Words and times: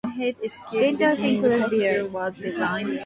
Dangers 0.71 1.19
include 1.19 1.69
bears. 1.69 2.15